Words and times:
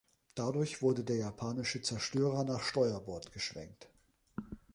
Dadurch 0.33 0.81
wurde 0.81 1.03
der 1.03 1.17
japanische 1.17 1.83
Zerstörer 1.83 2.43
nach 2.43 2.63
Steuerbord 2.63 3.31
geschwenkt. 3.33 3.87